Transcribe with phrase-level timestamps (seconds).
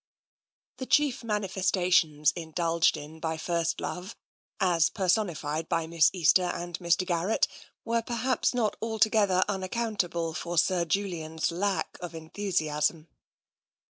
[0.79, 4.15] "The chief manifestations indulged in by first love,
[4.59, 7.05] as personified by Miss Easter and Mr.
[7.05, 7.47] Garrett,
[7.85, 13.09] were perhaps not altogether unaccountable for Sir Julian's lack of enthusiasm.